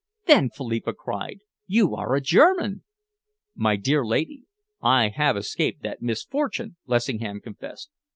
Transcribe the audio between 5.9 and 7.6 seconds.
misfortune," Lessingham